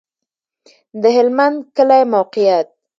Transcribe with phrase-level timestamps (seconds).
[1.01, 2.67] د هلمند کلی موقعیت